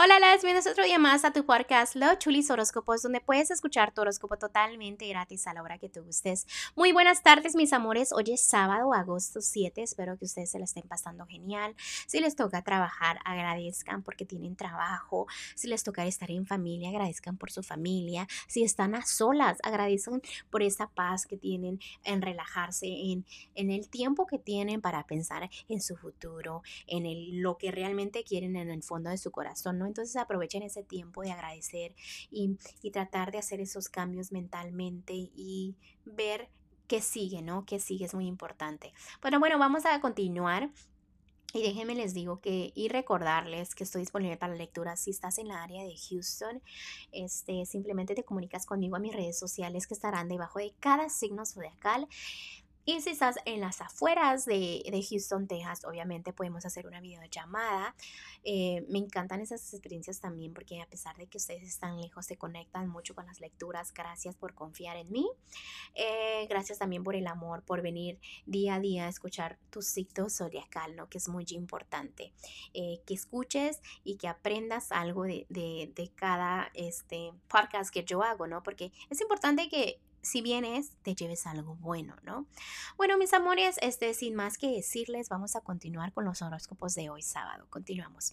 Hola, 0.00 0.20
las 0.20 0.44
bienvenidos 0.44 0.70
otro 0.70 0.84
día 0.84 1.00
más 1.00 1.24
a 1.24 1.32
tu 1.32 1.44
podcast 1.44 1.96
Los 1.96 2.20
Chulis 2.20 2.48
Horóscopos, 2.52 3.02
donde 3.02 3.20
puedes 3.20 3.50
escuchar 3.50 3.92
tu 3.92 4.02
horóscopo 4.02 4.36
totalmente 4.36 5.08
gratis 5.08 5.48
a 5.48 5.54
la 5.54 5.60
hora 5.60 5.78
que 5.78 5.88
tú 5.88 6.04
gustes. 6.04 6.46
Muy 6.76 6.92
buenas 6.92 7.24
tardes, 7.24 7.56
mis 7.56 7.72
amores. 7.72 8.12
Hoy 8.12 8.26
es 8.32 8.40
sábado, 8.40 8.94
agosto 8.94 9.40
7. 9.40 9.82
Espero 9.82 10.16
que 10.16 10.26
ustedes 10.26 10.52
se 10.52 10.60
la 10.60 10.66
estén 10.66 10.86
pasando 10.86 11.26
genial. 11.26 11.74
Si 12.06 12.20
les 12.20 12.36
toca 12.36 12.62
trabajar, 12.62 13.18
agradezcan 13.24 14.04
porque 14.04 14.24
tienen 14.24 14.54
trabajo. 14.54 15.26
Si 15.56 15.66
les 15.66 15.82
toca 15.82 16.06
estar 16.06 16.30
en 16.30 16.46
familia, 16.46 16.90
agradezcan 16.90 17.36
por 17.36 17.50
su 17.50 17.64
familia. 17.64 18.28
Si 18.46 18.62
están 18.62 18.94
a 18.94 19.04
solas, 19.04 19.58
agradezcan 19.64 20.22
por 20.48 20.62
esa 20.62 20.86
paz 20.86 21.26
que 21.26 21.36
tienen 21.36 21.80
en 22.04 22.22
relajarse, 22.22 22.86
en, 22.86 23.26
en 23.56 23.72
el 23.72 23.88
tiempo 23.88 24.28
que 24.28 24.38
tienen 24.38 24.80
para 24.80 25.04
pensar 25.08 25.50
en 25.68 25.82
su 25.82 25.96
futuro, 25.96 26.62
en 26.86 27.04
el, 27.04 27.40
lo 27.40 27.58
que 27.58 27.72
realmente 27.72 28.22
quieren 28.22 28.54
en 28.54 28.70
el 28.70 28.84
fondo 28.84 29.10
de 29.10 29.18
su 29.18 29.32
corazón, 29.32 29.78
¿no? 29.80 29.87
Entonces 29.88 30.16
aprovechen 30.16 30.62
ese 30.62 30.82
tiempo 30.82 31.22
de 31.22 31.32
agradecer 31.32 31.94
y, 32.30 32.56
tratar 32.92 33.32
de 33.32 33.38
hacer 33.38 33.60
esos 33.60 33.88
cambios 33.88 34.32
mentalmente 34.32 35.12
y 35.14 35.76
ver 36.04 36.48
qué 36.86 37.00
sigue, 37.02 37.42
¿no? 37.42 37.66
Qué 37.66 37.80
sigue 37.80 38.06
es 38.06 38.14
muy 38.14 38.26
importante. 38.26 38.92
Bueno, 39.20 39.38
bueno, 39.40 39.58
vamos 39.58 39.84
a 39.84 40.00
continuar. 40.00 40.70
Y 41.54 41.62
déjenme 41.62 41.94
les 41.94 42.12
digo 42.12 42.40
que 42.40 42.72
y 42.74 42.88
recordarles 42.88 43.74
que 43.74 43.84
estoy 43.84 44.02
disponible 44.02 44.36
para 44.36 44.54
lectura 44.54 44.96
si 44.96 45.10
estás 45.10 45.38
en 45.38 45.48
la 45.48 45.62
área 45.62 45.82
de 45.82 45.94
Houston. 45.96 46.62
Este, 47.10 47.64
simplemente 47.64 48.14
te 48.14 48.22
comunicas 48.22 48.66
conmigo 48.66 48.96
a 48.96 49.00
mis 49.00 49.14
redes 49.14 49.38
sociales 49.38 49.86
que 49.86 49.94
estarán 49.94 50.28
debajo 50.28 50.58
de 50.58 50.74
cada 50.78 51.08
signo 51.08 51.46
zodiacal. 51.46 52.06
Y 52.88 53.02
si 53.02 53.10
estás 53.10 53.36
en 53.44 53.60
las 53.60 53.82
afueras 53.82 54.46
de, 54.46 55.06
Houston, 55.10 55.46
Texas, 55.46 55.84
obviamente 55.84 56.32
podemos 56.32 56.64
hacer 56.64 56.86
una 56.86 57.02
videollamada. 57.02 57.94
Eh, 58.44 58.86
me 58.88 58.96
encantan 58.96 59.42
esas 59.42 59.74
experiencias 59.74 60.20
también 60.20 60.54
porque 60.54 60.80
a 60.80 60.86
pesar 60.86 61.14
de 61.18 61.26
que 61.26 61.36
ustedes 61.36 61.64
están 61.64 62.00
lejos, 62.00 62.24
se 62.24 62.38
conectan 62.38 62.88
mucho 62.88 63.14
con 63.14 63.26
las 63.26 63.40
lecturas. 63.40 63.92
Gracias 63.92 64.36
por 64.36 64.54
confiar 64.54 64.96
en 64.96 65.12
mí. 65.12 65.28
Eh, 65.94 66.46
gracias 66.48 66.78
también 66.78 67.04
por 67.04 67.14
el 67.14 67.26
amor, 67.26 67.62
por 67.62 67.82
venir 67.82 68.20
día 68.46 68.76
a 68.76 68.80
día 68.80 69.04
a 69.04 69.10
escuchar 69.10 69.58
tu 69.68 69.82
ciclo 69.82 70.30
zodiacal, 70.30 70.96
¿no? 70.96 71.10
que 71.10 71.18
es 71.18 71.28
muy 71.28 71.44
importante. 71.50 72.32
Eh, 72.72 73.02
que 73.04 73.12
escuches 73.12 73.82
y 74.02 74.16
que 74.16 74.28
aprendas 74.28 74.92
algo 74.92 75.24
de, 75.24 75.44
de, 75.50 75.92
de 75.94 76.10
cada 76.14 76.70
este, 76.72 77.34
podcast 77.48 77.92
que 77.92 78.04
yo 78.04 78.22
hago, 78.22 78.46
¿no? 78.46 78.62
Porque 78.62 78.92
es 79.10 79.20
importante 79.20 79.68
que 79.68 80.00
si 80.22 80.42
vienes, 80.42 80.90
te 81.02 81.14
lleves 81.14 81.46
algo 81.46 81.76
bueno, 81.76 82.16
¿no? 82.22 82.46
Bueno, 82.96 83.18
mis 83.18 83.32
amores, 83.32 83.76
este, 83.82 84.14
sin 84.14 84.34
más 84.34 84.58
que 84.58 84.68
decirles, 84.68 85.28
vamos 85.28 85.56
a 85.56 85.60
continuar 85.60 86.12
con 86.12 86.24
los 86.24 86.42
horóscopos 86.42 86.94
de 86.94 87.10
hoy 87.10 87.22
sábado. 87.22 87.66
Continuamos. 87.70 88.32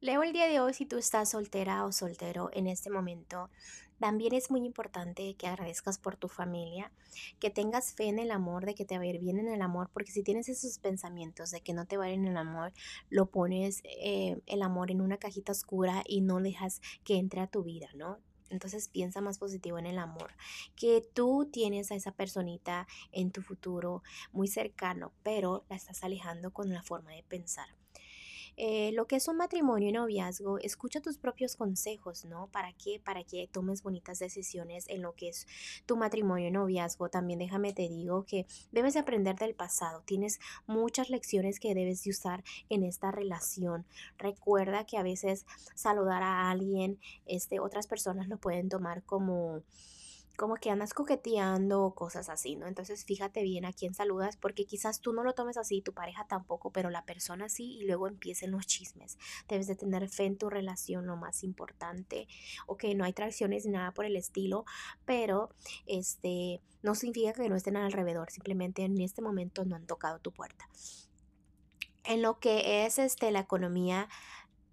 Leo 0.00 0.22
el 0.22 0.32
día 0.32 0.46
de 0.46 0.60
hoy 0.60 0.74
si 0.74 0.86
tú 0.86 0.96
estás 0.96 1.30
soltera 1.30 1.84
o 1.84 1.90
soltero 1.90 2.50
en 2.52 2.68
este 2.68 2.88
momento. 2.88 3.50
También 3.98 4.32
es 4.32 4.48
muy 4.48 4.64
importante 4.64 5.34
que 5.34 5.48
agradezcas 5.48 5.98
por 5.98 6.16
tu 6.16 6.28
familia, 6.28 6.92
que 7.40 7.50
tengas 7.50 7.94
fe 7.94 8.04
en 8.04 8.20
el 8.20 8.30
amor, 8.30 8.64
de 8.64 8.76
que 8.76 8.84
te 8.84 8.96
va 8.96 9.02
a 9.02 9.06
ir 9.08 9.18
bien 9.18 9.40
en 9.40 9.48
el 9.48 9.60
amor, 9.60 9.90
porque 9.92 10.12
si 10.12 10.22
tienes 10.22 10.48
esos 10.48 10.78
pensamientos 10.78 11.50
de 11.50 11.62
que 11.62 11.74
no 11.74 11.84
te 11.84 11.96
va 11.96 12.04
a 12.04 12.10
ir 12.10 12.14
en 12.14 12.26
el 12.26 12.36
amor, 12.36 12.72
lo 13.10 13.26
pones 13.26 13.80
eh, 13.82 14.40
el 14.46 14.62
amor 14.62 14.92
en 14.92 15.00
una 15.00 15.16
cajita 15.16 15.50
oscura 15.50 16.04
y 16.06 16.20
no 16.20 16.38
dejas 16.38 16.80
que 17.02 17.16
entre 17.16 17.40
a 17.40 17.48
tu 17.48 17.64
vida, 17.64 17.88
¿no? 17.96 18.20
Entonces 18.50 18.88
piensa 18.88 19.20
más 19.20 19.38
positivo 19.38 19.78
en 19.78 19.86
el 19.86 19.98
amor, 19.98 20.32
que 20.76 21.02
tú 21.14 21.48
tienes 21.52 21.90
a 21.90 21.94
esa 21.94 22.12
personita 22.12 22.86
en 23.12 23.30
tu 23.30 23.42
futuro 23.42 24.02
muy 24.32 24.48
cercano, 24.48 25.12
pero 25.22 25.64
la 25.68 25.76
estás 25.76 26.02
alejando 26.04 26.52
con 26.52 26.72
la 26.72 26.82
forma 26.82 27.12
de 27.12 27.22
pensar. 27.22 27.77
Eh, 28.60 28.90
lo 28.92 29.06
que 29.06 29.14
es 29.14 29.28
un 29.28 29.36
matrimonio 29.36 29.88
y 29.88 29.92
noviazgo, 29.92 30.58
escucha 30.58 31.00
tus 31.00 31.16
propios 31.16 31.54
consejos, 31.54 32.24
¿no? 32.24 32.48
¿Para 32.48 32.72
qué? 32.72 33.00
Para 33.04 33.22
que 33.22 33.46
tomes 33.46 33.84
bonitas 33.84 34.18
decisiones 34.18 34.88
en 34.88 35.00
lo 35.00 35.14
que 35.14 35.28
es 35.28 35.46
tu 35.86 35.96
matrimonio 35.96 36.48
y 36.48 36.50
noviazgo. 36.50 37.08
También 37.08 37.38
déjame 37.38 37.72
te 37.72 37.88
digo 37.88 38.24
que 38.24 38.46
debes 38.72 38.96
aprender 38.96 39.36
del 39.36 39.54
pasado. 39.54 40.02
Tienes 40.04 40.40
muchas 40.66 41.08
lecciones 41.08 41.60
que 41.60 41.72
debes 41.72 42.02
de 42.02 42.10
usar 42.10 42.42
en 42.68 42.82
esta 42.82 43.12
relación. 43.12 43.86
Recuerda 44.18 44.84
que 44.84 44.98
a 44.98 45.04
veces 45.04 45.46
saludar 45.76 46.24
a 46.24 46.50
alguien, 46.50 46.98
este, 47.26 47.60
otras 47.60 47.86
personas 47.86 48.26
lo 48.26 48.38
pueden 48.38 48.68
tomar 48.68 49.04
como 49.04 49.62
como 50.38 50.54
que 50.54 50.70
andas 50.70 50.94
coqueteando 50.94 51.82
o 51.82 51.96
cosas 51.96 52.28
así, 52.28 52.54
¿no? 52.54 52.68
Entonces 52.68 53.04
fíjate 53.04 53.42
bien 53.42 53.64
a 53.64 53.72
quién 53.72 53.92
saludas 53.92 54.36
porque 54.36 54.66
quizás 54.66 55.00
tú 55.00 55.12
no 55.12 55.24
lo 55.24 55.34
tomes 55.34 55.56
así, 55.56 55.82
tu 55.82 55.92
pareja 55.92 56.28
tampoco, 56.28 56.70
pero 56.70 56.90
la 56.90 57.04
persona 57.04 57.48
sí 57.48 57.78
y 57.80 57.86
luego 57.86 58.06
empiecen 58.06 58.52
los 58.52 58.64
chismes. 58.64 59.18
Debes 59.48 59.66
de 59.66 59.74
tener 59.74 60.08
fe 60.08 60.26
en 60.26 60.38
tu 60.38 60.48
relación, 60.48 61.06
lo 61.06 61.16
más 61.16 61.42
importante. 61.42 62.28
Ok, 62.68 62.84
no 62.94 63.04
hay 63.04 63.12
traiciones 63.12 63.66
ni 63.66 63.72
nada 63.72 63.92
por 63.92 64.04
el 64.04 64.14
estilo, 64.14 64.64
pero 65.04 65.50
este 65.86 66.62
no 66.82 66.94
significa 66.94 67.32
que 67.32 67.48
no 67.48 67.56
estén 67.56 67.76
alrededor, 67.76 68.30
simplemente 68.30 68.84
en 68.84 69.00
este 69.00 69.20
momento 69.20 69.64
no 69.64 69.74
han 69.74 69.86
tocado 69.88 70.20
tu 70.20 70.32
puerta. 70.32 70.68
En 72.04 72.22
lo 72.22 72.38
que 72.38 72.86
es 72.86 73.00
este 73.00 73.32
la 73.32 73.40
economía, 73.40 74.08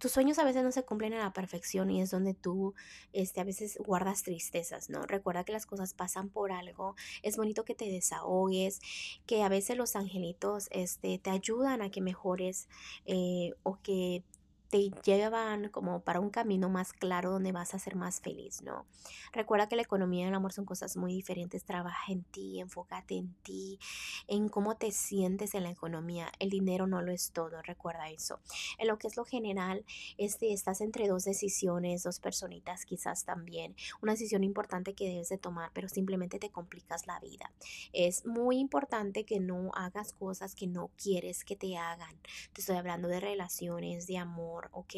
tus 0.00 0.12
sueños 0.12 0.38
a 0.38 0.44
veces 0.44 0.64
no 0.64 0.72
se 0.72 0.82
cumplen 0.82 1.12
a 1.12 1.18
la 1.18 1.32
perfección 1.32 1.90
y 1.90 2.00
es 2.00 2.10
donde 2.10 2.32
tú 2.32 2.74
este, 3.12 3.40
a 3.40 3.44
veces 3.44 3.78
guardas 3.84 4.22
tristezas, 4.22 4.88
¿no? 4.88 5.02
Recuerda 5.02 5.44
que 5.44 5.52
las 5.52 5.66
cosas 5.66 5.92
pasan 5.92 6.30
por 6.30 6.52
algo, 6.52 6.96
es 7.22 7.36
bonito 7.36 7.64
que 7.64 7.74
te 7.74 7.84
desahogues, 7.84 8.80
que 9.26 9.42
a 9.42 9.48
veces 9.50 9.76
los 9.76 9.96
angelitos 9.96 10.68
este, 10.70 11.18
te 11.18 11.30
ayudan 11.30 11.82
a 11.82 11.90
que 11.90 12.00
mejores 12.00 12.66
eh, 13.04 13.52
o 13.62 13.78
que 13.82 14.24
te 14.70 14.90
llevan 15.02 15.68
como 15.68 16.00
para 16.00 16.20
un 16.20 16.30
camino 16.30 16.68
más 16.68 16.92
claro 16.92 17.32
donde 17.32 17.50
vas 17.50 17.74
a 17.74 17.78
ser 17.80 17.96
más 17.96 18.20
feliz, 18.20 18.62
¿no? 18.62 18.86
Recuerda 19.32 19.68
que 19.68 19.74
la 19.74 19.82
economía 19.82 20.24
y 20.24 20.28
el 20.28 20.34
amor 20.34 20.52
son 20.52 20.64
cosas 20.64 20.96
muy 20.96 21.12
diferentes. 21.12 21.64
Trabaja 21.64 22.12
en 22.12 22.22
ti, 22.22 22.60
enfócate 22.60 23.16
en 23.16 23.34
ti, 23.42 23.80
en 24.28 24.48
cómo 24.48 24.76
te 24.76 24.92
sientes 24.92 25.54
en 25.54 25.64
la 25.64 25.70
economía. 25.70 26.30
El 26.38 26.50
dinero 26.50 26.86
no 26.86 27.02
lo 27.02 27.10
es 27.10 27.32
todo, 27.32 27.60
recuerda 27.62 28.10
eso. 28.10 28.38
En 28.78 28.86
lo 28.86 28.96
que 28.98 29.08
es 29.08 29.16
lo 29.16 29.24
general, 29.24 29.84
este, 30.18 30.52
estás 30.52 30.80
entre 30.80 31.08
dos 31.08 31.24
decisiones, 31.24 32.04
dos 32.04 32.20
personitas 32.20 32.84
quizás 32.84 33.24
también. 33.24 33.74
Una 34.00 34.12
decisión 34.12 34.44
importante 34.44 34.94
que 34.94 35.08
debes 35.08 35.30
de 35.30 35.38
tomar, 35.38 35.72
pero 35.74 35.88
simplemente 35.88 36.38
te 36.38 36.50
complicas 36.50 37.08
la 37.08 37.18
vida. 37.18 37.50
Es 37.92 38.24
muy 38.24 38.58
importante 38.58 39.24
que 39.24 39.40
no 39.40 39.72
hagas 39.74 40.12
cosas 40.12 40.54
que 40.54 40.68
no 40.68 40.90
quieres 40.96 41.44
que 41.44 41.56
te 41.56 41.76
hagan. 41.76 42.16
Te 42.52 42.60
estoy 42.60 42.76
hablando 42.76 43.08
de 43.08 43.18
relaciones, 43.18 44.06
de 44.06 44.18
amor 44.66 44.70
¿ok? 44.72 44.94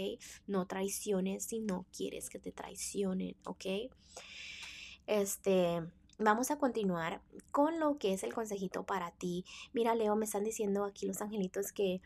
No 0.47 0.67
traiciones 0.67 1.45
si 1.45 1.61
no 1.61 1.87
quieres 1.97 2.31
que 2.31 2.39
te 2.39 2.53
traicionen, 2.53 3.37
¿ok? 3.45 3.67
Este, 5.06 5.83
vamos 6.19 6.50
a 6.50 6.59
continuar 6.59 7.23
con 7.50 7.78
lo 7.78 7.99
que 7.99 8.12
es 8.12 8.23
el 8.23 8.33
consejito 8.33 8.84
para 8.84 9.11
ti. 9.12 9.45
Mira, 9.73 9.95
Leo, 9.95 10.17
me 10.17 10.25
están 10.25 10.45
diciendo 10.45 10.84
aquí 10.84 11.06
los 11.06 11.21
angelitos 11.21 11.73
que 11.73 12.00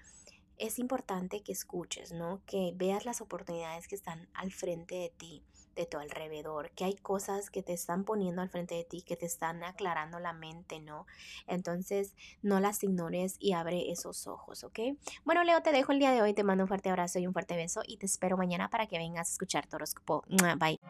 es 0.59 0.79
importante 0.79 1.43
que 1.43 1.53
escuches, 1.53 2.13
¿no? 2.13 2.43
Que 2.47 2.73
veas 2.75 3.05
las 3.05 3.21
oportunidades 3.21 3.89
que 3.89 3.95
están 3.95 4.29
al 4.33 4.53
frente 4.53 4.95
de 4.95 5.11
ti 5.11 5.43
de 5.77 5.87
tu 5.87 5.99
alrededor, 5.99 6.71
que 6.71 6.85
hay 6.85 6.95
cosas 6.95 7.51
que 7.51 7.63
te 7.63 7.73
están 7.73 8.05
poniendo 8.05 8.43
al 8.43 8.49
frente 8.49 8.75
de 8.75 8.85
ti, 8.85 9.03
que 9.03 9.17
te 9.17 9.27
están 9.27 9.63
aclarando 9.63 10.19
la 10.19 10.33
mente, 10.33 10.81
¿no? 10.81 11.07
Entonces, 11.47 12.15
no 12.43 12.59
las 12.61 12.83
ignores 12.83 13.37
y 13.39 13.53
abre 13.53 13.91
esos 13.91 14.27
ojos, 14.27 14.65
¿ok? 14.65 14.81
Bueno, 15.25 15.45
Leo, 15.45 15.63
te 15.63 15.73
dejo 15.73 15.93
el 15.93 15.99
día 15.99 16.13
de 16.13 16.23
hoy, 16.23 16.35
te 16.35 16.43
mando 16.43 16.65
un 16.65 16.69
fuerte 16.69 16.91
abrazo 16.91 17.19
y 17.19 17.27
un 17.27 17.33
fuerte 17.33 17.57
beso 17.57 17.83
y 17.87 17.99
te 17.99 18.07
espero 18.07 18.37
mañana 18.37 18.71
para 18.71 18.87
que 18.87 18.99
vengas 18.99 19.29
a 19.29 19.33
escuchar 19.33 19.67
tu 19.67 19.77
horóscopo. 19.77 20.25
Bye. 20.59 20.81